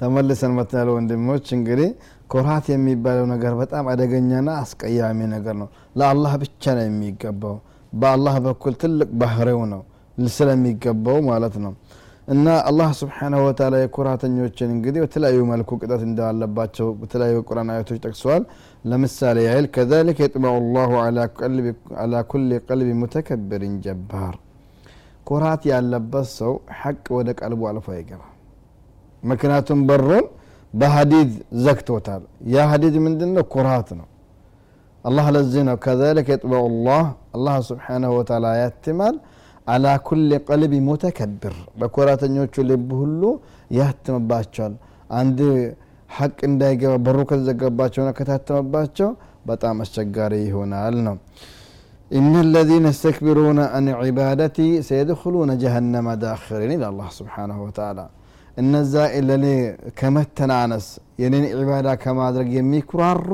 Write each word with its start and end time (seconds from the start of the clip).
ተመልሰን 0.00 0.52
መጥተናል 0.56 0.88
ወንድሞች። 0.94 1.46
እንግዲህ 1.52 1.88
ኩራት 2.28 2.66
የሚባለው 2.72 3.26
ነገር 3.26 3.52
በጣም 3.54 3.84
አደገኛና 3.92 4.50
አስቀያሚ 4.62 5.18
ነገር 5.26 5.54
ነው። 5.54 5.68
ለአላህ 5.96 6.32
ብቻ 6.36 6.74
ነው 6.74 6.84
የሚገባው። 6.86 7.56
በአላህ 7.92 8.34
በኩል 8.46 8.74
ትልቅ 8.82 9.08
ባህሪው 9.22 9.62
ነው 9.72 9.82
ስለሚገባው 10.32 11.18
ማለት 11.28 11.54
ነው 11.64 11.72
እና 12.30 12.48
አላህ 12.68 12.88
ስብሓናሁ 12.98 13.40
ወተላ 13.46 13.76
የኩራተኞችን 13.80 14.68
እንግዲህ 14.74 15.00
በተለያዩ 15.04 15.38
መልኩ 15.50 15.78
ቅጣት 15.80 16.02
እንዳለባቸው 16.08 16.88
በተለያዩ 17.00 17.38
ቁርአን 17.48 17.70
አያቶች 17.72 17.98
ጠቅሰዋል። 18.04 18.42
ለምሳሌ 18.84 19.38
ያህል 19.46 19.66
ከዛሊከ 19.74 20.18
የጥበዑ 20.24 20.58
ላሁ 20.76 20.92
አላ 22.02 22.14
ኩል 22.30 22.52
ቀልቢ 22.62 22.90
ሙተከብርን 23.00 23.74
ጀባር። 23.86 24.36
ኩራት 25.26 25.64
ያለበት 25.72 26.28
ሰው 26.36 26.52
ሐቅ 26.78 27.04
ወደ 27.16 27.30
ቀልቡ 27.40 27.60
አልፎ 27.70 27.88
አይገባ 27.96 28.22
ምክንያቱም 29.22 29.80
በሩን 29.88 30.26
በሀዲድ 30.72 31.32
ዘግቶታል። 31.64 32.22
ያ 32.52 32.66
ሀዲድ 32.70 32.96
ምንድን 33.06 33.30
ነው 33.36 33.44
ኩራት 33.54 33.88
ነው። 33.98 34.06
አላህ 35.04 35.26
ለዚህ 35.34 35.62
ነው 35.68 35.76
ከዛሊከ 35.84 36.28
የጥበዑ 36.34 36.64
ላህ 36.86 37.04
አላህ 37.36 37.56
ስብሓናሁ 37.68 38.10
ወተላ 38.18 38.46
ያትማል 38.62 39.14
አላ 39.73 39.85
ኩል 40.07 40.31
ቀልቢ 40.47 40.73
ሙተከብር 40.87 41.55
በኩራተኞቹ 41.81 42.55
ልብ 42.69 42.89
ሁሉ 43.01 43.21
ያትምባቸዋል 43.79 44.73
አንድ 45.19 45.39
ሐቅ 46.17 46.37
እንዳይገባ 46.49 46.93
በሩ 47.05 47.19
ከተዘገባቸውና 47.29 48.09
ከታተመባቸው 48.17 49.09
በጣም 49.49 49.75
አስቸጋሪ 49.85 50.33
ይሆናል 50.49 50.97
ነው 51.07 51.17
إن 52.11 52.33
الذين 52.47 52.85
يستكبرون 52.91 53.59
عن 53.73 53.85
عبادتي 54.01 54.69
سيدخلون 54.89 55.49
جهنم 55.63 56.07
داخرين 56.25 56.71
إلى 56.77 56.87
الله 56.91 57.09
سبحانه 57.19 57.57
وتعالى 57.65 58.05
እነዛ 58.61 58.93
ለኔ 59.29 59.45
ከመተናነስ 59.99 60.85
የኔን 61.21 61.45
ዒባዳ 61.59 61.87
ከማድረግ 62.03 62.47
የሚኩራሩ 62.57 63.31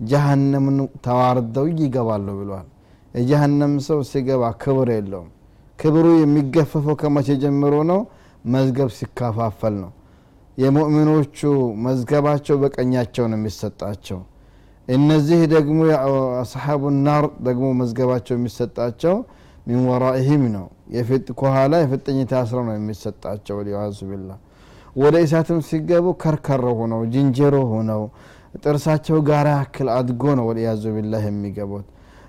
ጀሃነምን 0.00 0.76
ተዋርደው 1.06 1.66
ይገባሉ 1.82 2.26
ብለዋል 2.40 2.66
የጀሃነም 3.14 3.74
ሰው 3.88 3.98
ሲገባ 4.10 4.42
ክብር 4.62 4.88
የለውም 4.96 5.30
ክብሩ 5.79 6.07
የሚገፈፈው 6.21 6.95
ከመቼ 7.01 7.27
ጀምሮ 7.43 7.75
ነው? 7.91 7.99
መዝገብ 8.45 8.89
ሲከፋፈል 8.97 9.75
ነው። 9.83 9.91
የሙእሚኖቹ 10.57 11.39
መዝገባቸው 11.85 12.55
በቀኛቸው 12.63 13.25
ነው 13.31 13.37
የሚሰጣቸው። 13.39 14.19
እነዚህ 14.87 15.41
ደግሞ 15.53 15.79
አስሓቡ 16.41 16.83
ናር 17.05 17.25
ደግሞ 17.47 17.67
መዝገባቸው 17.81 18.33
የሚሰጣቸው 18.37 19.15
ሚን 19.67 19.81
ወራኢህም 19.89 20.43
ነው። 20.55 20.65
ከኋላ 21.39 21.73
የፍጥኝ 21.83 22.19
ታስረው 22.31 22.63
ነው 22.67 22.75
የሚሰጣቸው። 22.77 23.55
ወሊያዙ 23.59 23.99
ቢላ 24.11 24.29
ወደ 24.95 25.15
እሳትም 25.25 25.59
ሲገቡ 25.67 26.05
ከርከሮ 26.21 26.65
ሆነው 26.79 27.01
ጅንጀሮ 27.13 27.55
ሆነው 27.73 28.03
ጥርሳቸው 28.61 29.17
ጋር 29.29 29.47
ያክል 29.53 29.87
አድጎ 29.97 30.23
ነው 30.39 30.45
ወሊያዙ 30.49 30.83
ቢላህ 30.95 31.23
የሚገቡት 31.27 31.87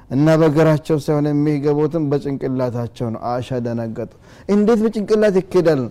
እና 0.09 0.27
በእግራቸው 0.39 0.97
ሳይሆን 1.05 1.27
የሚገቡትም 1.31 2.03
በጭንቅላታቸው 2.11 3.07
ነው 3.13 3.21
አሻ 3.29 3.59
ደነገጡ 3.65 4.11
እንዴት 4.55 4.79
በጭንቅላት 4.85 5.37
ይኬዳል 5.41 5.81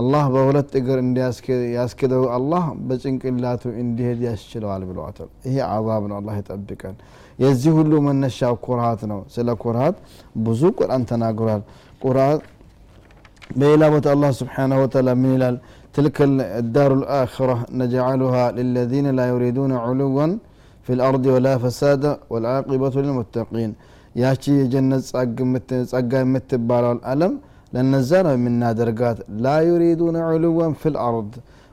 አላህ 0.00 0.24
በሁለት 0.34 0.70
እግር 0.80 0.98
ያስክደው 1.76 2.24
አላህ 2.36 2.64
በጭንቅላቱ 2.88 3.62
እንዲሄድ 3.82 4.20
ያስችለዋል 4.28 4.82
ብለዋታል 4.90 5.30
ይሄ 5.48 5.56
አዛብ 5.74 6.04
ነው 6.10 6.16
አላህ 6.20 6.36
ይጠብቀን 6.40 6.96
የዚህ 7.38 7.72
ሁሉ 7.78 7.92
መነሻው 8.06 8.54
ኩርሃት 8.66 9.02
ነው 9.12 9.20
ስለ 9.34 9.50
ኩርሃት 9.64 9.98
ብዙ 10.46 10.62
ቁርአን 10.78 11.04
ተናግሯል 11.12 11.62
ቁርአን 12.04 12.40
በሌላ 13.60 13.84
ቦታ 13.94 14.08
አላህ 14.14 14.30
ስብሓናሁ 14.40 14.78
ወተላ 14.84 15.10
ምን 15.22 15.32
ይላል 15.36 15.56
تلك 15.96 16.16
الدار 16.60 16.90
الآخرة 17.00 17.56
نجعلها 17.80 18.44
للذين 18.58 19.06
لا 19.18 19.26
يريدون 19.32 19.72
علوا 19.84 20.26
في 20.86 20.92
الأرض 20.96 21.24
ولا 21.34 21.54
فسادا 21.62 22.12
والعاقبة 22.32 22.94
للمتقين 23.04 23.70
ያቺ 24.14 24.44
የጀነት 24.60 25.02
ጸጋ 25.90 26.12
የምትባለው 26.22 26.94
አለም 27.10 27.32
ለነዛ 27.72 28.10
ነው 28.26 28.32
የምናደርጋት 28.36 29.18
ላ 29.44 29.52
ዩሪዱነ 29.68 30.16
ዑሉወን 30.30 30.72
ፊ 30.80 30.90
ልአርድ 30.94 31.32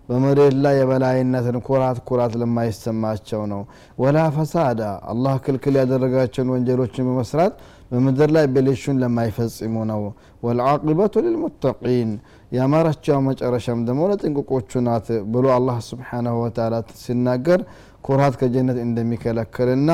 በመሬት 0.10 0.54
ላይ 0.64 0.76
የበላይነትን 0.80 1.58
ኩራት 1.68 1.98
ኩራት 2.10 2.34
ለማይሰማቸው 2.42 3.42
ነው 3.54 3.62
ወላ 4.04 4.18
ፈሳዳ 4.36 4.82
አላህ 5.14 5.34
ክልክል 5.46 5.76
ያደረጋቸውን 5.82 6.52
ወንጀሎችን 6.56 7.08
በመስራት 7.10 7.56
በምድር 7.92 8.30
ላይ 8.36 8.46
ብልሹን 8.56 9.00
ለማይፈጽሙ 9.04 9.76
ነው 9.92 10.02
ወልዓቂበቱ 10.46 11.14
ልልሙተቂን 11.26 12.12
የአማራቸው 12.53 13.19
መጨረሻም 13.27 13.81
ደግሞ 13.89 14.01
ለጥንቅቆቹ 14.11 14.81
ናት 14.87 15.07
ብሎ 15.35 15.47
አላህ 15.55 15.77
ስብሓናሁ 15.89 16.35
ወተላ 16.43 16.75
ሲናገር 17.03 17.61
ኩራት 18.07 18.35
ከጀነት 18.41 18.79
እንደሚከለክልና 18.85 19.91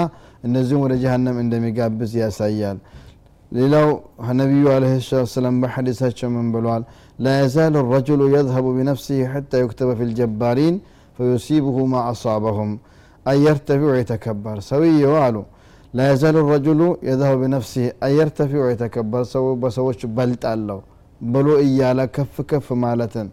እነዚሁም 0.47 0.83
ወደ 0.87 0.95
ጀሃነም 1.03 1.37
እንደሚጋብዝ 1.43 2.13
ያሳያል። 2.23 2.79
ሌላው 3.53 3.89
ነቢዩ 4.39 4.65
አለህ 4.73 4.93
ሰላት 5.07 5.31
ሰላም 5.35 5.57
በሐዲሳቸው 5.63 6.29
ምን 6.35 6.49
ብለዋል 6.55 6.83
ላ 7.19 7.37
የዛሉ 7.37 7.85
ረጅሉ 7.93 8.21
የዝሀቡ 8.35 8.67
ቢነፍሲህ 8.77 9.21
ሕታ 9.35 9.61
ዩክተበ 9.65 9.91
ፊ 9.99 10.09
ልጀባሪን 10.11 10.75
ፈዩሲብሁ 11.19 11.77
ማ 11.93 12.03
አሳበሁም። 12.11 12.73
አየርተፊዑ 13.27 13.91
የተከበር 13.99 14.59
ሰውየው 14.69 15.17
አሉ። 15.25 15.37
ላ 15.95 16.07
የዛሉ 16.11 16.37
ረጅሉ 16.53 16.81
የዝሀቡ 17.09 17.37
ቢነፍሲህ 17.43 17.89
አየርተፊዑ 18.07 18.63
የተከበር 18.73 19.25
ሰው 19.33 19.47
በሰዎች 19.63 20.01
በልጣለሁ 20.17 20.79
ብሎ 21.21 21.49
እያለ 21.65 22.01
ከፍ 22.17 22.37
ከፍ 22.51 22.67
ማለትን 22.83 23.29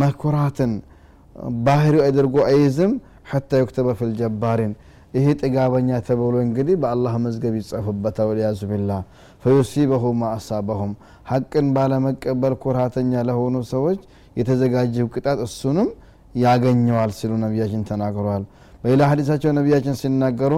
መኩራትን 0.00 0.72
ባህሪው 1.66 2.02
አድርጎ 2.06 2.36
አይዝም። 2.50 2.92
ሐታ 3.30 3.50
ዩክተበ 3.62 3.88
ፊል 3.98 4.12
ጀባሪን። 4.20 4.72
ጥጋበኛ 5.40 5.90
ተብሎ 6.06 6.34
እንግዲህ 6.44 6.74
በአላህ 6.82 7.14
መዝገብ 7.24 7.54
ይጻፍበታል። 7.58 8.26
ወልያዙ 8.30 8.60
ቢላ 8.70 8.90
ፈዩሲበሁ 9.42 10.04
ማ 10.14 10.30
አሳበሁም። 10.36 10.92
ባለመቀበል 11.76 12.54
ኩራተኛ 12.62 13.22
ለሆኑ 13.28 13.56
ሰዎች 13.72 14.00
የተዘጋጀው 14.36 15.06
ቅጣት 15.14 15.38
እሱንም 15.46 15.88
ያገኘዋል 16.36 17.10
ሲሉ 17.18 17.32
ነቢያችን 17.44 17.82
ተናግረዋል። 17.88 18.44
በሌላ 18.84 19.02
ሀዲሳቸው 19.10 19.50
ነቢያችን 19.58 19.96
ሲናገሩ 20.00 20.52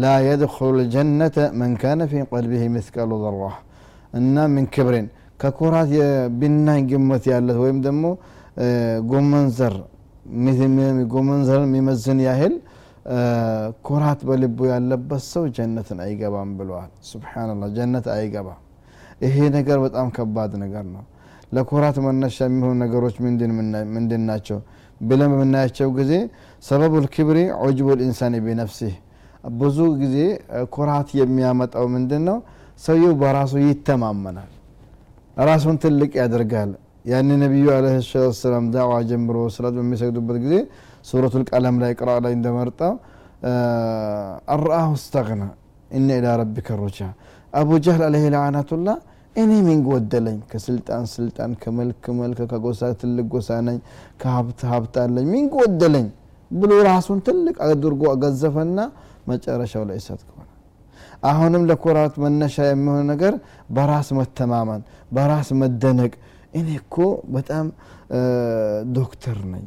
ላ 0.00 0.12
የድኩሉ 0.26 0.70
ልጀነተ 0.78 1.36
መን 1.58 1.72
ካነ 1.82 2.02
ፊ 2.10 2.22
ቀልቢህ 2.30 2.62
ምትቀሉ 2.74 3.10
ዘራ 3.24 3.42
እና 4.18 4.46
ምን 4.54 4.66
ክብሬን 4.74 5.06
ከኩራት 5.40 5.90
የብናኝ 5.96 6.80
ግመት 6.90 7.24
ያለት 7.32 7.58
ወይም 7.62 7.78
ደግሞ 7.86 8.04
ጎመን 9.10 9.46
ዘር 9.58 9.74
ጎመን 11.12 11.42
የሚመዝን 11.58 12.20
ያህል 12.26 12.54
ኩራት 13.86 14.20
በልቡ 14.28 14.58
ያለበት 14.70 15.22
ሰው 15.28 15.44
ጀነትን 15.56 15.98
አይገባም 16.04 16.50
ብለዋል። 16.58 16.90
ስብናላህ 17.10 17.68
ጀነት 17.76 18.06
አይገባም። 18.14 18.58
ይሄ 19.24 19.36
ነገር 19.56 19.78
በጣም 19.84 20.08
ከባድ 20.16 20.52
ነገር 20.64 20.84
ነው። 20.94 21.04
ለኩራት 21.52 21.96
መነሻ 22.06 22.36
የሚሆኑ 22.46 22.74
ነገሮች 22.84 23.16
ምንድን 23.94 24.22
ናቸው 24.30 24.58
ብለን 25.00 25.30
በምናያቸው 25.32 25.88
ጊዜ 25.98 26.12
ሰበቡ 26.62 26.94
ልክብሪ 27.04 27.38
ዑጅቡ 27.62 27.88
ልኢንሳን 27.98 28.34
ቢነፍሲህ። 28.46 28.94
ብዙ 29.58 29.78
ጊዜ 30.00 30.16
ኩራት 30.74 31.08
የሚያመጣው 31.20 31.84
ምንድን 31.94 32.22
ነው? 32.28 32.38
ሰውየው 32.80 33.12
በራሱ 33.20 33.52
ይተማመናል 33.64 34.50
ራሱን 35.38 35.76
ትልቅ 35.82 36.10
ያደርጋል። 36.20 36.70
ያን 37.04 37.28
ነቢዩ 37.42 37.66
አለ 37.74 37.86
ሰላት 38.02 38.34
ሰላም 38.40 38.64
ዳዋ 38.74 38.92
ጀምሮ 39.10 39.36
ስላት 39.54 39.74
በሚሰግዱበት 39.78 40.36
ጊዜ 40.44 40.54
ሱረቱ 41.08 41.34
ልቀለም 41.42 41.76
ላይ 41.82 41.92
ቅራ 42.00 42.10
ላይ 42.24 42.32
እንደመርጣ 42.38 42.80
አርአሁ 44.54 44.88
እስተግና 44.98 45.42
እነ 45.90 46.08
ኢላ 46.18 46.28
ረቢከ 46.40 46.68
ሩጃ. 46.80 46.98
አቡ 47.52 47.70
ጀህል 47.84 48.02
አለህ 48.08 48.24
ለዓናቱላ 48.34 48.88
እኔ 49.36 49.50
ምን 49.66 49.78
ጎደለኝ? 49.88 50.38
ከስልጣን 50.50 51.04
ስልጣን 51.14 51.50
ከመልክ 51.62 52.04
መልክ 52.20 52.38
ከጎሳ 52.52 52.80
ትልቅ 53.00 53.26
ጎሳ 53.34 53.48
ነኝ 53.68 53.78
ከሀብት 54.22 54.60
ሀብት 54.72 54.94
አለኝ። 55.04 55.26
ምን 55.34 55.44
ጎደለኝ? 55.54 56.06
ብሎ 56.50 56.70
ራሱን 56.90 57.18
ትልቅ 57.26 57.56
አድርጎ 57.66 58.02
ገዘፈና 58.22 58.78
መጨረሻው 59.30 59.82
ላይ 59.88 59.96
እሳት 60.02 60.20
ከሆነ 60.26 60.46
አሁንም 61.22 61.62
ለኩራት 61.68 62.14
መነሻ 62.22 62.56
የሚሆን 62.68 63.06
ነገር 63.12 63.34
በራስ 63.76 64.08
መተማመን 64.18 64.82
በራስ 65.12 65.48
መደነቅ። 65.60 66.12
እኔ 66.54 66.68
እኮ 66.80 66.96
በጣም 67.34 67.66
ዶክተር 68.96 69.38
ነኝ 69.50 69.64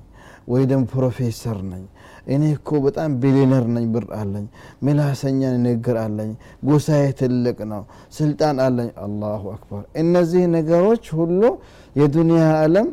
ወይ 0.48 0.64
ደግሞ 0.70 0.84
ፕሮፌሰር 0.94 1.58
ነኝ። 1.72 1.84
እኔ 2.28 2.44
እኮ 2.56 2.70
በጣም 2.86 3.12
ቢሊነር 3.22 3.66
ነኝ 3.76 3.86
ብር 3.94 4.06
አለኝ 4.20 4.46
ምላሰኛ 4.86 5.42
ንግግር 5.66 5.98
አለኝ 6.04 6.32
ጎሳዬ 6.68 7.06
ትልቅ 7.22 7.58
ነው 7.72 7.84
ስልጣን 8.18 8.58
አለኝ። 8.66 8.90
አላሁ 9.06 9.44
አክበር። 9.54 9.84
እነዚህ 10.04 10.44
ነገሮች 10.58 11.06
ሁሉ 11.20 11.42
የዱንያ 11.96 12.44
አለም 12.64 12.90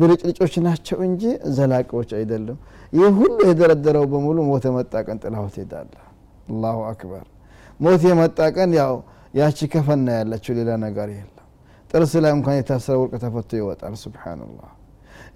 ብልጭልጮች 0.00 0.54
ናቸው 0.66 0.98
እንጂ 1.06 1.22
ዘላቂዎች 1.56 2.10
አይደለም 2.18 2.58
ይህ 2.92 3.08
ሁሉ 3.18 3.38
የደረደረው 3.48 4.04
በሙሉ 4.12 4.38
ሞት 4.50 4.66
የመጣ 4.68 4.92
ቀን 5.06 5.18
ጥላው 5.24 5.46
ትሄዳለ 5.54 5.90
አላሁ 6.48 6.78
አክበር። 6.90 7.24
ሞት 7.80 8.02
የመጣ 8.08 8.38
ቀን 8.56 8.70
ያው 8.80 8.94
ያቺ 9.34 9.58
ከፈና 9.72 10.08
ያለችው 10.18 10.52
ሌላ 10.58 10.70
ነገር 10.84 11.08
የለም። 11.14 11.34
ጥርስ 11.90 12.12
ላይ 12.24 12.32
እንኳን 12.36 12.56
የታሰረ 12.58 12.94
ወርቅ 13.00 13.14
ተፈቶ 13.22 13.50
ይወጣል። 13.60 13.94
ስብሓንላህ 14.02 14.70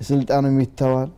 ስልጣኑም 0.09 0.57
ይተዋል 0.65 1.11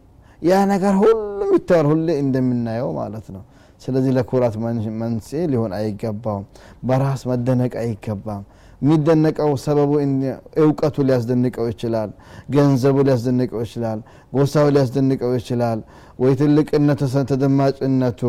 ያ 0.42 0.54
ነገር 0.72 0.94
ሁሉም 1.02 1.50
ይተዋል 1.56 1.86
ሁሌ 1.90 2.08
እንደምናየው 2.24 2.90
ማለት 3.00 3.26
ነው። 3.34 3.42
ስለዚህ 3.82 4.12
ለኩራት 4.16 4.54
መንስኤ 5.00 5.40
ሊሆን 5.52 5.72
አይገባውም። 5.78 6.44
በራስ 6.88 7.22
መደነቅ 7.30 7.72
አይገባም 7.82 8.42
የሚደነቀው 8.84 9.50
ሰበቡ 9.62 9.92
እውቀቱ 10.62 10.96
ሊያስደንቀው 11.08 11.66
ይችላል 11.72 12.10
ገንዘቡ 12.54 12.96
ሊያስደንቀው 13.08 13.60
ይችላል 13.66 14.00
ጎሳው 14.32 14.66
ሊያስደንቀው 14.74 15.32
ይችላል 15.38 15.78
ወይ 16.18 16.32
ትልቅነቱ 16.40 17.00
ተደማጭነቱ 17.30 18.20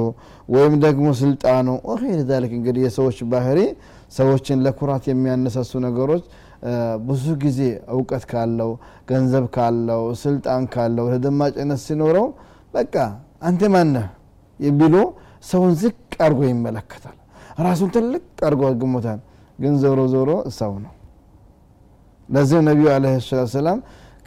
ወይም 0.50 0.74
ደግሞ 0.86 1.08
ስልጣኑ። 1.22 1.68
ወይር 1.90 2.22
ዛሊክ 2.30 2.54
እንግዲህ 2.60 2.82
የሰዎች 2.88 3.20
ባህሪ 3.34 3.60
ሰዎችን 4.18 4.64
ለኩራት 4.66 5.06
የሚያነሳሱ 5.12 5.72
ነገሮች 5.88 6.24
ብዙ 7.08 7.26
ጊዜ 7.44 7.60
እውቀት 7.96 8.24
ካለው 8.32 8.72
ገንዘብ 9.10 9.46
ካለው 9.56 10.04
ስልጣን 10.24 10.64
ካለው 10.74 11.06
ተደማጭነት 11.14 11.82
ሲኖረው 11.86 12.28
በቃ 12.74 12.96
አንተ 13.48 13.64
ማነህ 13.76 14.08
ብሎ 14.78 14.96
ሰውን 15.44 15.74
ዝቅ 15.82 15.96
አድርጎ 16.26 16.42
ይመለከታል። 16.50 17.18
ራሱን 17.66 17.90
ትልቅ 17.96 18.24
አድርጎ 18.48 18.62
አግሞታል 18.70 19.20
ግን 19.60 19.74
ዞሮ 19.82 20.00
ዞሮ 20.14 20.30
ሰው 20.58 20.74
ነው። 20.84 20.94
ለዚህ 22.30 22.60
ነቢዩ 22.68 22.88
አለ 22.94 23.06
ሰላም 23.56 23.80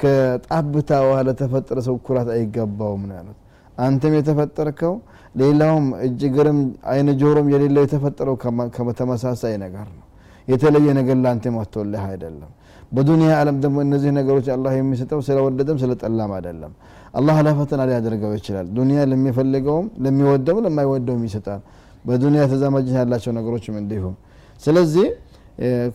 ከጣብታ 0.03 0.91
ውሃ 1.05 1.19
ለተፈጠረ 1.29 1.79
ሰው 1.87 1.97
ኩራት 2.07 2.29
አይገባውም 2.35 3.03
ነው 3.09 3.17
ያሉት። 3.19 3.39
አንተም 3.79 4.13
የተፈጠርከው 4.19 4.95
ሌላውም 5.35 5.87
እጅ 6.07 6.21
ግርም 6.37 6.59
አይነ 6.93 7.09
ጆሮም 7.21 7.49
የሌለው 7.53 7.83
የተፈጠረው 7.87 8.37
ከመተመሳሳይ 8.77 9.55
ነገር 9.65 9.89
ነው። 9.97 10.05
የተለየ 10.49 10.89
ነገር 10.99 11.17
ለአንተ 11.25 11.47
መጥቶልህ 11.57 12.05
አይደለም። 12.11 12.53
በዱንያ 12.93 13.31
ዓለም 13.41 13.57
ደግሞ 13.61 13.79
እነዚህ 13.87 14.11
ነገሮች 14.19 14.47
አላህ 14.55 14.73
የሚሰጠው 14.77 15.21
ስለወደደም 15.27 15.77
ስለጠላም 15.83 16.31
አይደለም። 16.37 16.73
አላህ 17.15 17.37
ለፈተና 17.47 17.83
ሊያደርገው 17.91 18.33
ይችላል። 18.39 18.67
ዱንያ 18.77 19.05
ለሚፈልገውም 19.11 19.87
ለሚወደውም 20.05 20.63
ለማይወደውም 20.67 21.23
ይሰጣል። 21.29 21.61
በዱንያ 22.05 22.43
ተዛማጅነት 22.53 22.99
ያላቸው 23.03 23.33
ነገሮችም 23.39 23.77
እንዲሁም 23.83 24.15
ስለዚህ 24.63 25.07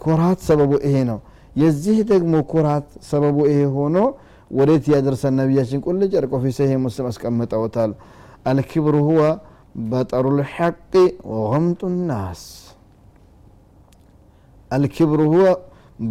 ኩራት 0.04 0.39
ሰበቡ 0.48 0.71
ይሄ 0.86 0.95
ነው። 1.10 1.19
የዚህ 1.56 1.98
ደግሞ 2.12 2.33
ኩራት 2.51 2.88
ሰበቡ 3.10 3.38
ይሄ 3.50 3.60
ሆኖ 3.75 3.98
ወዴት 4.51 4.86
ያደርሰን? 4.94 5.33
ነቢያችን 5.39 5.80
ቁልጭ 5.86 6.12
አርቆ 6.19 6.33
ፊ 6.44 6.51
ሰሂህ 6.57 6.77
ሙስሊም 6.86 7.07
አስቀምጠውታል። 7.12 7.92
አልክብር 8.45 8.95
ሁወ 9.07 9.21
በጠሩ 9.86 10.25
ልሐቅ 10.39 10.92
ወገምጡ 11.33 11.81
ናስ። 12.10 12.42
አልክብር 14.71 15.21
ሁወ 15.31 15.45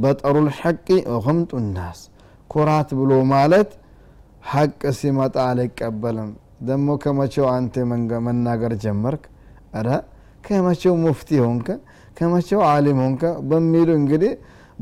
በጠሩ 0.02 0.36
ልሐቅ 0.46 0.86
ወገምጡ 1.14 1.52
ናስ። 1.70 2.00
ኩራት 2.50 2.90
ብሎ 2.98 3.12
ማለት 3.32 3.70
ሐቅ 4.44 4.80
ሲመጣ 4.98 5.36
አልቀበልም። 5.50 6.30
ደግሞ 6.68 6.88
ከመቼው 7.02 7.46
አንተ 7.54 7.74
መናገር 8.26 8.72
ጀመርክ? 8.84 9.22
ረ 9.78 9.88
ከመቼው 10.44 10.94
ሙፍቲ 11.02 11.30
ሆንከ 11.44 11.68
ከመቼው 12.16 12.60
አሊም 12.70 12.98
ሆንከ 13.04 13.22
በሚሉ 13.50 13.88
እንግዲህ 14.00 14.32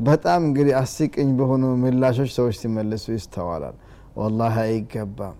በጣም 0.05 0.41
እንግዲህ 0.47 0.73
አስቂኝ 0.79 1.29
በሆኑ 1.39 1.63
ምላሾች 1.81 2.31
ሰዎች 2.37 2.55
ሲመልሱ 2.61 3.05
ይስተዋላል። 3.15 3.75
ወላሂ 4.17 4.55
አይገባም። 4.65 5.37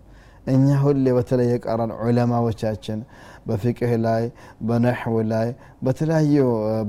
እኛ 0.48 0.68
ሁሌ 0.84 1.06
በተለይ 1.18 1.48
የቀራን 1.54 1.92
ዑለማዎቻችን 2.00 3.00
በፍቅህ 3.48 3.92
ላይ 4.06 4.24
በነሕው 4.68 5.18
ላይ 5.32 5.48
በተለያዩ 5.86 6.38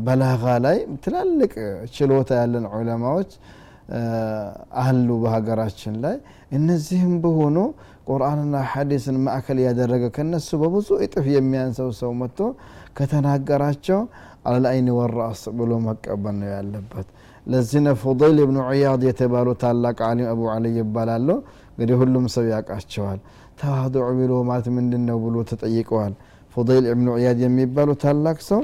በላጋ 0.06 0.44
ላይ 0.66 0.76
ትላልቅ 1.04 1.52
ችሎታ 1.94 2.30
ያለን 2.40 2.66
ዑለማዎች 2.74 3.30
አሉ 4.82 5.08
በሀገራችን 5.22 5.94
ላይ 6.04 6.16
እነዚህም 6.58 7.14
በሆኑ 7.24 7.56
ቁርአንና 8.08 8.54
ሐዲስን 8.70 9.16
ማዕከል 9.24 9.58
ያደረገ 9.64 10.04
ከነሱ 10.16 10.48
በብዙ 10.62 10.88
እጥፍ 11.04 11.26
የሚያንሰው 11.34 11.90
ሰው 12.00 12.12
መጥቶ 12.20 12.38
ከተናገራቸው 12.98 14.00
አልአይን 14.50 14.88
ወራስ 14.96 15.42
ብሎ 15.58 15.72
መቀበል 15.84 16.34
ነው 16.40 16.48
ያለበት። 16.54 17.06
ለዚህ 17.46 17.80
ነው 17.84 17.94
ፉضይል 18.02 18.38
ብኑ 18.48 18.58
ዑያድ 18.68 19.02
የተባሉ 19.08 19.48
ታላቅ 19.62 19.98
አሊም 20.08 20.28
አቡ 20.32 20.42
አልይ 20.54 20.74
ይባላሉ። 20.80 21.28
እንግዲህ 21.72 21.96
ሁሉም 22.02 22.24
ሰው 22.34 22.44
ያውቃቸዋል። 22.52 23.20
ተዋዱዕ 23.60 24.08
ብሎ 24.18 24.32
ማለት 24.50 24.66
ምንድን 24.76 25.02
ነው 25.08 25.16
ብሎ 25.24 25.36
ተጠይቀዋል። 25.50 26.12
ፉضይል 26.54 26.84
ብኑ 26.92 27.08
ዑያድ 27.16 27.38
የሚባሉ 27.44 27.90
ታላቅ 28.02 28.38
ሰው 28.50 28.60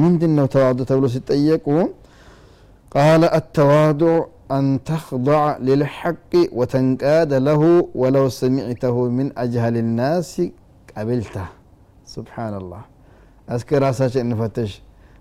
ምንድን 0.00 0.32
ነው 0.38 0.46
ተዋዱ 0.54 0.78
ተብሎ 0.90 1.06
ሲጠየቁ 1.14 1.66
ቃለ 2.92 3.22
አተዋዱዕ 3.38 4.16
أن 4.56 4.64
تخضع 4.84 5.56
للحق 5.68 6.32
وتنقاد 6.58 7.32
له 7.48 7.62
ولو 7.94 8.28
سمعته 8.28 8.96
من 9.08 9.26
أجهل 9.38 9.76
الناس 9.84 10.42
قبلته. 10.96 11.46
سبحان 12.14 12.54
الله. 12.60 12.82
أذكر 13.50 13.80
أساسا 13.90 14.34
فتش. 14.40 14.72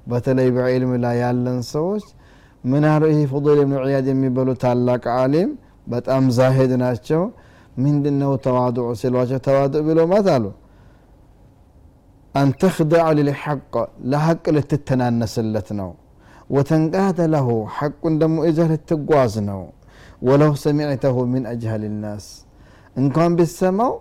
بتلي 0.09 0.47
بعلم 0.55 0.91
لا 1.03 1.11
يعلن 1.21 1.61
سوش 1.73 2.03
من 2.71 2.81
هذه 2.91 3.25
فضيل 3.33 3.59
بن 3.65 3.75
عياد 3.83 4.07
يبلو 4.07 4.53
تعلق 4.63 5.03
عالم 5.17 5.49
بتأم 5.91 6.25
زاهد 6.37 6.71
ناشو 6.83 7.21
من 7.83 7.93
دنه 8.03 8.29
تواضع 8.47 8.85
سلواش 9.01 9.29
تواضع 9.47 9.79
بلو 9.87 10.07
ما 10.11 10.19
تعلو 10.27 10.51
أن 12.41 12.47
تخضع 12.63 13.05
للحق 13.17 13.73
لحق 14.11 14.45
لتتنا 14.55 15.07
نسلتنا 15.21 15.87
ወተንቃደ 16.49 17.19
ለሁ 17.33 17.47
ሐቁን 17.75 18.13
ደግሞ 18.21 18.37
ይዘህ 18.47 18.67
ልትጓዝ 18.71 19.33
ነው። 19.49 19.61
ወለው 20.27 20.53
ሰሚዕተሁ 20.63 21.17
ምን 21.31 21.43
አጅሀል 21.51 21.83
ናስ። 22.01 22.25
እንኳን 22.95 23.31
ብሰማው 23.39 23.91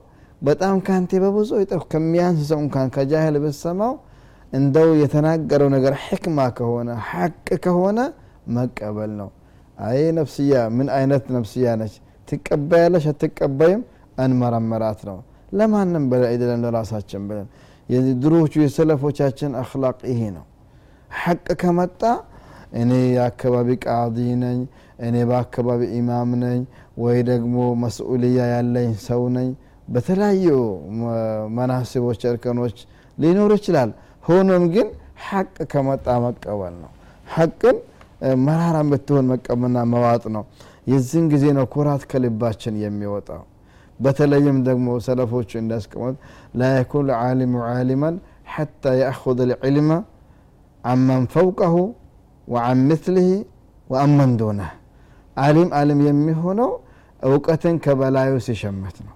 በጣም 0.43 0.77
ካንቴ 0.87 1.11
በብዙ 1.23 1.51
እጥፍ 1.63 1.83
ከሚያንስ 1.93 2.41
ሰው 2.51 2.59
እንኳን 2.65 2.89
ከጃህል 2.95 3.37
ብሰማው 3.45 3.93
እንደው 4.53 4.91
የተናገረው 5.01 5.69
ነገር 5.77 5.95
ሕክማ 6.05 6.39
ከሆነ 6.59 6.91
ሐቅ 7.09 7.35
ከሆነ 7.65 7.99
መቀበል 8.57 9.11
ነው። 9.21 9.29
አይ 9.79 9.99
ነፍስያ 10.19 10.55
ምን 10.77 10.89
አይነት 10.97 11.25
ነፍስያ 11.37 11.67
ነች? 11.81 11.95
ትቀበያለሽ 12.29 13.05
አትቀበይም? 13.13 13.83
እንመረመራት 14.19 15.01
ነው። 15.09 15.19
ለማንም 15.53 16.05
ብለን 16.11 16.29
አይደለም 16.31 16.63
ለራሳችን 16.65 17.23
ብለን። 17.29 17.47
የድሮዎቹ 17.89 18.55
የሰለፎቻችን 18.63 19.53
አክላቅ 19.61 19.99
ይሄ 20.11 20.21
ነው። 20.37 20.45
ሐቅ 21.19 21.47
ከመጣ 21.61 22.03
እኔ 22.73 22.91
የአካባቢ 23.15 23.69
ቃዲ 23.85 24.17
ነኝ 24.43 24.59
እኔ 25.07 25.17
በአካባቢ 25.31 25.83
ኢማም 25.99 26.31
ነኝ 26.43 26.61
ወይ 26.99 27.19
ደግሞ 27.29 27.57
መስኡልያ 27.83 28.39
ያለኝ 28.55 28.91
ሰው 29.07 29.23
ነኝ። 29.37 29.49
በተለያዩ 29.89 30.47
መናስቦች 31.59 32.23
እርከኖች 32.31 32.79
ሊኖር 33.19 33.53
ይችላል። 33.57 33.91
ሆኖም 34.25 34.65
ግን 34.75 34.89
ሐቅ 35.27 35.55
ከመጣ 35.73 36.07
መቀበል 36.25 36.75
ነው። 36.83 36.91
ሐቅን 37.29 37.77
መራራ 38.43 38.77
ብትሆን 38.91 39.27
መቀበልና 39.33 39.79
መዋጥ 39.93 40.25
ነው። 40.37 40.45
የዚህን 40.87 41.27
ጊዜ 41.33 41.45
ነው 41.57 41.65
ኩራት 41.73 42.03
ከልባችን 42.11 42.75
የሚወጣው። 42.83 43.43
በተለይም 44.01 44.59
ደግሞ 44.69 44.89
ሰለፎቹ 45.07 45.51
እንዳስቀመጥ 45.61 46.15
ላ 46.55 46.69
የኩን 46.75 47.09
ዓሊሙ 47.19 47.55
ዓሊማን 47.71 48.17
ሓታ 48.55 48.93
የአኹذ 49.01 49.39
ልዕልመ 49.51 49.91
አመን 50.85 51.25
ፈውቀሁ 51.33 51.75
ወአን 52.49 52.79
ምትልህ 52.89 53.29
ወአመን 53.91 54.33
ዶነህ 54.41 54.71
አሊም 55.37 55.71
አሊም 55.79 56.01
የሚሆነው 56.07 56.71
እውቀትን 57.23 57.77
ከበላዩ 57.85 58.33
ሲሸምት 58.47 58.97
ነው። 59.07 59.15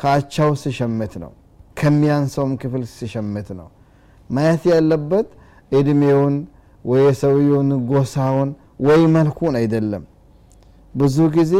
ከአቻው 0.00 0.50
ሲሸምት 0.62 1.14
ነው። 1.22 1.32
ከሚያንሰውም 1.78 2.52
ክፍል 2.62 2.82
ሲሸምት 2.92 3.48
ነው። 3.58 3.68
ማየት 4.30 4.64
ያለበት 4.72 5.28
እድሜውን 5.72 6.34
ወይ 6.84 7.02
የሰውየውን 7.06 7.70
ጎሳውን 7.90 8.50
ወይ 8.86 9.00
መልኩን 9.16 9.54
አይደለም። 9.60 10.04
ብዙ 10.94 11.16
ጊዜ 11.36 11.54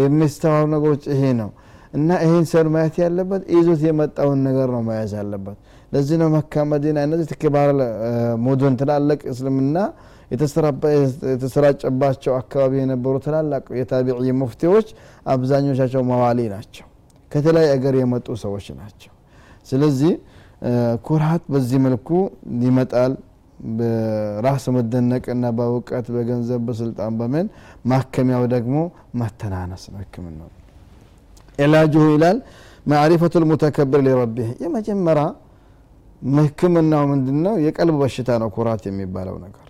የሚስተዋሉ 0.00 0.64
ነገሮች 0.74 1.02
ይሄ 1.12 1.22
ነው። 1.40 1.50
እና 1.94 2.08
ይህን 2.24 2.44
ሰው 2.50 2.68
ማየት 2.74 2.96
ያለበት 3.04 3.42
ይዞት 3.54 3.80
የመጣውን 3.86 4.40
ነገር 4.48 4.68
ነው 4.74 4.82
መያዝ 4.88 5.12
ያለበት 5.20 5.56
ለዚህ 5.92 6.16
ነው 6.20 6.28
መካ 6.34 6.64
መዲና 6.70 6.98
እነዚህ 7.06 7.36
ክባር 7.42 7.70
ሙዱን 8.44 8.74
ትላልቅ 8.80 9.20
እስልምና 9.32 9.76
የተሰራጨባቸው 11.34 12.32
አካባቢ 12.40 12.72
የነበሩ 12.80 13.14
ትላላቅ 13.24 13.64
የታቢዒ 13.78 14.32
ሙፍቲዎች 14.40 14.88
አብዛኞቻቸው 15.26 16.02
መዋሊ 16.10 16.40
ናቸው። 16.52 16.86
ከተለያየ 17.32 17.72
አገር 17.76 17.94
የመጡ 18.00 18.28
ሰዎች 18.44 18.66
ናቸው። 18.78 19.10
ስለዚህ 19.66 20.12
ኩራት 21.06 21.42
በዚህ 21.52 21.78
መልኩ 21.86 22.08
ይመጣል። 22.64 23.12
በራስ 23.70 24.64
መደነቅና 24.74 25.44
በእውቀት 25.56 26.06
በገንዘብ 26.14 26.60
በስልጣን 26.68 27.12
በምን 27.18 27.46
ማከሚያው 27.86 28.44
ደግሞ 28.54 28.76
መተናነስ 29.20 29.82
ነው 29.92 29.98
ህክምናው። 30.02 30.48
ዕላጅሁ 31.58 32.04
ይላል 32.14 32.38
ማዕሪፈቱ 32.86 33.34
ልሙተከብር 33.42 34.00
ሊረቢህ 34.06 34.48
የመጀመሪያ 34.64 35.24
ህክምናው 36.38 37.04
ምንድን 37.10 37.38
ነው 37.44 37.54
የቀልብ 37.64 37.96
በሽታ 38.00 38.30
ነው 38.42 38.48
ኩራት 38.56 38.82
የሚባለው 38.88 39.36
ነገር። 39.44 39.66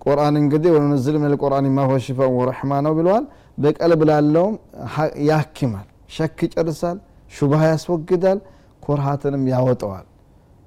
ቁርአን 0.00 0.34
እንግዲህ 0.40 0.70
ወነንዝል 0.74 1.16
ምን 1.22 1.30
ልቁርአን 1.32 1.66
ማ 1.76 1.84
ሁወ 1.88 1.98
ሽፋን 2.04 2.30
ወረሕማ 2.38 2.72
ነው 2.86 2.92
ብለዋል 2.98 3.24
በቀልብ 3.58 4.00
ላለውም 4.10 4.54
ያክማል። 5.30 5.86
ሸክ 6.16 6.38
ይጨርሳል 6.46 6.98
ሹብሃ 7.32 7.62
ያስወግዳል 7.70 8.38
ኩርሃትንም 8.82 9.42
ያወጠዋል። 9.52 10.06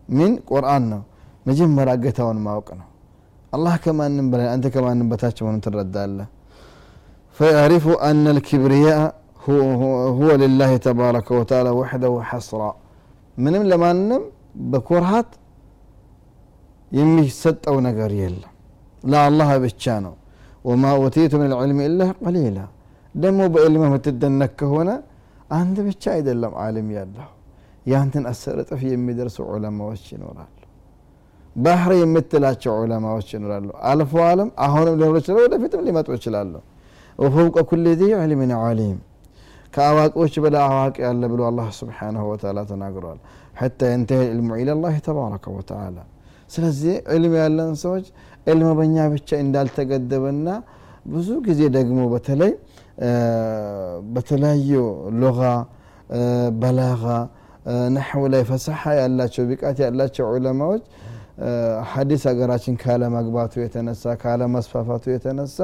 ምን? 0.10 0.32
ቁርአን 0.50 0.84
ነው። 0.92 1.02
መጀመሪያ 1.46 1.94
ጌታውን 2.04 2.40
ማወቅ 2.46 2.68
ነው። 2.80 2.88
አላህ 3.54 3.74
ከማንም 3.84 4.28
በላይ 4.32 4.48
አንተ 4.52 4.66
ከማንም 4.74 5.08
በታች 5.12 5.38
መሆኑን 5.44 5.62
ትረዳለህ። 5.66 6.28
ፈያሪፉ 7.38 7.86
አነ 8.08 8.26
ልኪብርያ 8.38 8.90
ሁወ 10.12 10.30
ልላህ 10.42 10.72
ተባረከ 10.86 11.28
ወተዓላ 11.40 11.70
ወሕደሁ 11.80 12.14
ሐስራ። 12.30 12.62
ምንም 13.38 13.64
ለማንም 13.72 14.24
በኩርሃት 14.72 15.30
የሚሰጠው 16.92 17.76
ነገር 17.88 18.12
የለም። 18.22 18.54
ለአላህ 19.04 19.50
ብቻ 19.66 19.84
ነው። 20.06 20.16
ወማ 20.66 20.86
ኡቲቱ 21.04 21.34
ምን 21.42 21.50
ልዕልም 21.54 21.80
ኢላ 21.86 22.02
ቀሊላ። 22.22 22.58
ደግሞ 23.16 23.40
በዕልም 23.54 23.84
የምትደነቅ 23.88 24.52
ከሆነ 24.60 24.90
አንድ 25.52 25.78
ብቻ 25.88 26.04
አይደለም 26.16 26.54
አlim 26.64 26.90
ያለሁ 26.98 27.28
ያንተን 27.86 28.26
አስር 28.32 28.58
እጥፍ 28.64 28.82
የሚደርሱ 28.88 29.38
ዑለማዎች 29.52 30.04
ይኖራሉ። 30.14 30.58
ባህር 31.56 31.92
የምትላቸው 32.00 32.74
ዑለማዎች 32.82 33.30
ይኖራሉ። 33.36 33.70
አልፎ 33.90 34.14
አለም 34.28 34.50
አሁንም 34.66 34.94
ሊኖሩ 34.94 35.16
ይችላሉ 35.22 35.42
ወደፊትም 35.46 35.82
ሊመጡ 35.88 36.08
ይችላሉ። 36.18 36.54
ወፈውቀ 37.20 37.58
ኩል 37.70 37.86
ዚ 38.00 38.12
ዕልምን 38.20 38.52
ዓሊም 38.60 39.00
ከአዋቂዎች 39.74 40.34
በላይ 40.44 40.64
አዋቂ 40.70 40.96
ያለ 41.06 41.24
ብሎ 41.32 41.42
አላህ 41.50 41.68
ስብሓንሁ 41.80 42.24
ወተዓላ 42.32 42.60
ተናግሯል። 42.72 43.20
ሐታ 43.60 43.80
የንተሄ 43.92 44.22
ዕልሙ 44.32 44.50
ኢለላህ 44.62 44.96
ተባረከ 45.08 45.46
ወተዓላ 45.58 45.98
ስለዚህ 46.50 46.94
ዕልም 47.16 47.34
ያለን 47.42 47.74
ሰዎች 47.84 48.06
ዕልም 48.48 48.70
በኛ 48.80 48.96
ብቻ 49.14 49.30
እንዳልተገደበና 49.44 50.48
ብዙ 51.12 51.30
ጊዜ 51.46 51.62
ደግሞ 51.76 52.00
በተለይ 52.14 52.52
በተለያዩ 54.16 54.72
ሉጋ 55.22 55.40
በላጋ 56.62 57.04
ነሕው 57.96 58.24
ላይ 58.34 58.44
ፈሳሓ 58.50 58.82
ያላቸው 59.00 59.44
ብቃት 59.50 59.78
ያላቸው 59.86 60.26
ዑለማዎች 60.32 60.84
ሀዲስ 61.92 62.24
ሀገራችን 62.30 62.76
ካለመግባቱ 62.82 63.54
የተነሳ 63.64 64.14
ካለመስፋፋቱ 64.24 65.04
የተነሳ 65.14 65.58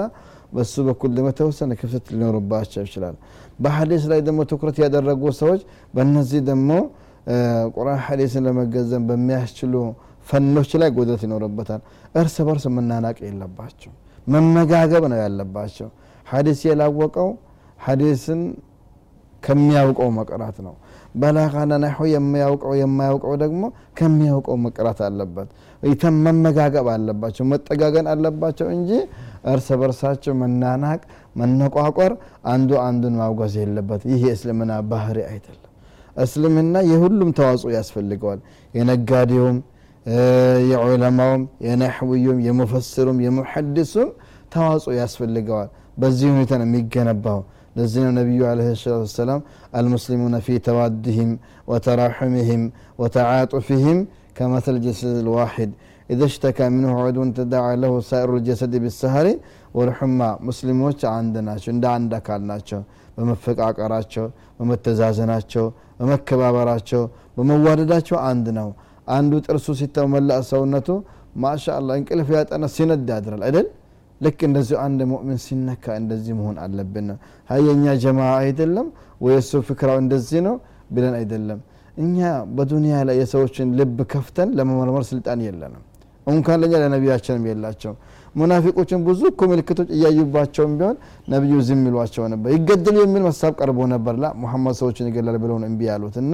በሱ 0.51 0.73
በኩል 0.87 1.11
ደግሞ 1.15 1.27
የተወሰነ 1.31 1.71
ክፍተት 1.79 2.05
ሊኖርባቸው 2.13 2.81
ይችላል። 2.85 3.15
በሀዲስ 3.59 4.03
ላይ 4.11 4.19
ደግሞ 4.27 4.39
ትኩረት 4.51 4.77
ያደረጉ 4.83 5.23
ሰዎች 5.39 5.61
በእነዚህ 5.93 6.41
ደግሞ 6.49 6.69
ቁርአን 7.75 7.99
ሀዲስን 8.05 8.43
ለመገዘም 8.47 9.03
በሚያስችሉ 9.09 9.73
ፈኖች 10.27 10.71
ላይ 10.81 10.89
ጎደት 10.97 11.21
ይኖርበታል። 11.25 11.81
እርስ 12.15 12.35
በርስ 12.47 12.65
መናናቅ 12.77 13.17
የለባቸው 13.27 13.91
መመጋገብ 14.27 15.03
ነው 15.11 15.19
ያለባቸው። 15.23 15.89
ሀዲስ 16.27 16.61
የላወቀው 16.67 17.29
ሀዲስን 17.79 18.41
ከሚያውቀው 19.43 20.09
መቅራት 20.17 20.57
ነው። 20.65 20.75
በላጋና 21.15 21.73
ናሑ 21.83 21.99
የሚያውቀው 22.11 22.73
የማያውቀው 22.79 23.33
ደግሞ 23.43 23.61
ከሚያውቀው 23.99 24.57
መቅራት 24.65 24.99
አለበት። 25.07 25.49
መመጋገብ 26.25 26.87
አለባቸው 26.93 27.45
መጠጋገን 27.51 28.07
አለባቸው 28.13 28.67
እንጂ 28.75 28.91
እርስ 29.51 29.67
በርሳቸው 29.81 30.33
መናናቅ 30.41 30.99
መነቋቆር 31.35 32.13
አንዱ 32.47 32.69
አንዱን 32.85 33.15
ማውገዝ 33.19 33.55
የለበት። 33.61 34.03
ይህ 34.11 34.21
የእስልምና 34.27 34.73
ባህሪ 34.91 35.17
አይደለም። 35.29 35.63
እስልምና 36.17 36.77
የሁሉም 36.91 37.31
ተዋጽኦ 37.39 37.69
ያስፈልገዋል። 37.77 38.39
የነጋዴውም 38.73 39.57
የዑለማውም 40.71 41.43
የነሕውዩም 41.65 42.37
የሙፈስሩም 42.45 43.17
የሙሐድሱም 43.25 44.09
ተዋጽኦ 44.53 44.91
ያስፈልገዋል። 44.99 45.69
በዚህ 45.97 46.27
ሁኔታ 46.33 46.51
ነው 46.61 46.67
የሚገነባው 46.67 47.39
ለዚህ 47.76 48.00
ነው 48.06 48.12
ነቢዩ 48.20 48.40
አለ 48.50 48.60
ሰላት 48.82 49.02
ወሰላም 49.06 49.40
አልሙስሊሙነ 49.78 50.36
ፊ 50.46 50.58
ተዋድህም 50.66 51.30
ወተራሑምህም 51.72 52.64
ወተዓጡፍህም 53.02 54.00
ከመተል 54.38 54.78
ጀሰድ 54.86 55.16
ልዋሒድ 55.28 55.72
إذا 56.10 56.26
اشتكى 56.30 56.66
منه 56.76 56.92
عضو 57.04 57.22
تداعى 57.38 57.74
له 57.82 57.92
سائر 58.10 58.30
الجسد 58.38 58.72
بالسهر 58.82 59.26
والحمى 59.76 60.30
ሙስሊሞች 60.48 61.00
አንድ 61.18 61.34
ናቸው 61.48 61.70
እንደ 61.74 61.84
አንድ 61.96 62.10
አካል 62.18 62.40
ናቸው 62.50 62.80
በመፈቃቀራቸው 63.16 64.26
በመተዛዘናቸው 64.58 65.64
በመከባበራቸው 65.98 67.02
በመዋደዳቸው 67.36 68.16
አንድ 68.30 68.46
ነው 68.58 68.68
አንዱ 69.16 69.32
ጥርሱ 69.46 69.66
ሲተው 69.80 70.06
መላ 70.14 70.30
ሰውነቱ 70.50 70.88
ማሻ 71.44 71.64
አላ 71.78 71.90
እንቅልፍ 72.00 72.28
ያጠነ 72.36 72.64
ሲነድ 72.76 73.08
ያድራል 73.14 73.42
አይደል 73.48 73.66
ልክ 74.21 74.39
እንደዚሁ 74.47 74.77
አንድ 74.83 74.99
ሙእሚን 75.09 75.39
ሲነካ 75.43 75.85
እንደዚህ 76.01 76.33
መሆን 76.39 76.57
አለብን። 76.63 77.07
ሀይ 77.49 77.61
የእኛ 77.67 77.95
ጀማ 78.03 78.19
አይደለም 78.39 78.87
ወይ 79.21 79.35
እሱ 79.41 79.61
ፍክራው 79.67 79.97
እንደዚህ 80.03 80.39
ነው 80.47 80.55
ብለን 80.91 81.15
አይደለም። 81.19 81.59
እኛ 81.97 82.17
በዱንያ 82.55 82.95
ላይ 83.07 83.15
የሰዎችን 83.21 83.67
ልብ 83.77 83.99
ከፍተን 84.11 84.49
ለመመርመር 84.57 85.03
ስልጣን 85.11 85.39
የለንም። 85.45 85.83
እንኳን 86.27 86.57
ለእኛ 86.61 86.75
ለነቢያችንም 86.83 87.43
የላቸው 87.49 87.93
ሙናፊቆችን 88.35 88.99
ብዙ 89.05 89.21
እኮ 89.31 89.41
ምልክቶች 89.51 89.89
እያዩባቸውም 89.95 90.73
ቢሆን 90.79 90.97
ነቢዩ 91.27 91.53
ዝም 91.67 91.81
ይሏቸው 91.89 92.25
ነበር። 92.33 92.49
ይገደሉ 92.55 92.95
የሚል 93.03 93.23
መሳብ 93.27 93.53
ቀርቦ 93.59 93.79
ነበር 93.93 94.15
ላ 94.23 94.33
ሙሐመድ 94.41 94.75
ሰዎችን 94.81 95.07
ይገላል 95.09 95.37
ብለው 95.43 95.57
ነው 95.61 95.69
ያሉት። 95.89 96.17
እና 96.23 96.33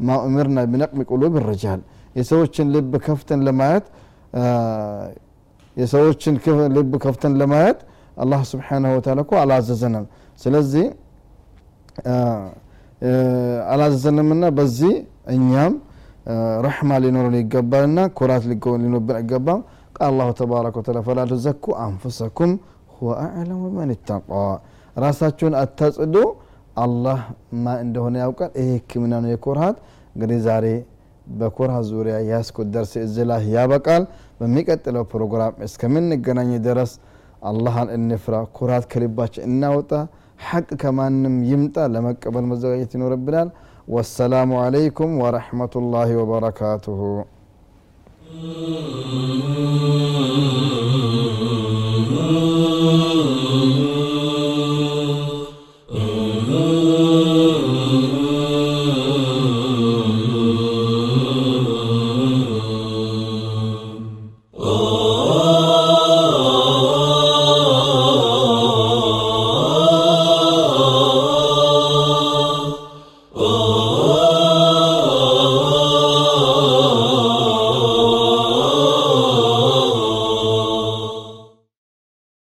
ማ 0.00 0.18
ኡምርና 0.26 0.64
ቢነቅሚ 0.72 1.00
ቁሉብ 1.10 1.36
ርጃል 1.46 1.80
የሰዎችን 2.18 2.66
ልብ 2.74 2.92
ከፍተን 3.06 3.40
ለማየት 3.46 3.86
የሰዎችን 5.78 6.34
ልብ 6.76 6.92
ከፍተን 7.04 7.34
ለማየት 7.40 7.80
አላህ 8.16 8.40
ስብሓናሁ 8.50 8.90
ወተላ 8.96 9.20
እኮ 9.24 9.32
አላዘዘንም። 9.42 10.06
ስለዚህ 10.40 10.86
አላዘዘንምና 13.72 14.44
በዚህ 14.56 14.94
እኛም 15.34 15.74
ረሕማ 16.66 16.90
ሊኖረን 17.02 17.36
ይገባልና 17.40 17.98
ኩራት 18.18 18.44
ሊኖርብን 18.76 19.16
አይገባም። 19.18 19.60
አላሁ 20.06 20.28
ተባረከ 20.40 20.74
ወተላ 20.80 20.98
ፈላ 21.06 21.20
ትዘኩ 21.30 21.64
አንፉሰኩም 21.84 22.50
ሁወ 22.94 23.10
አዕለሙ 23.22 23.60
በመን 23.66 23.90
ይተቃ 23.94 24.28
ራሳችሁን 24.96 25.54
አታጽዱ። 25.62 26.14
አላህ 26.82 27.20
ማ 27.62 27.74
እንደሆነ 27.84 28.14
ያውቃል። 28.24 28.50
ይሄ 28.58 28.68
ህክምና 28.76 29.14
ነው 29.22 29.30
የኩርሃት 29.32 29.76
እንግዲህ 30.14 30.38
ዛሬ 30.46 30.66
በኩርሃት 31.38 31.84
ዙሪያ 31.90 32.16
ያስኩት 32.30 32.68
ደርስ 32.74 32.92
እዚ 33.02 33.16
ላይ 33.30 33.42
ያበቃል። 33.54 34.04
በሚቀጥለው 34.40 35.04
ፕሮግራም 35.12 35.54
እስከምንገናኝ 35.66 36.50
ድረስ 36.66 36.92
አላህን 37.48 37.88
እንፍራ 37.96 38.36
ኩራት 38.58 38.84
ከልባችን 38.92 39.46
እናውጣ 39.48 39.90
ሐቅ 40.42 40.68
ከማንም 40.82 41.36
ይምጣ 41.50 41.86
ለመቀበል 41.94 42.46
መዘጋጀት 42.52 42.92
ይኖርብናል። 42.96 43.50
ወሰላሙ 43.88 44.50
አለይኩም 44.64 45.12
ወረሕመቱላሂ 45.22 46.10
ወበረካቱሁ 46.20 47.00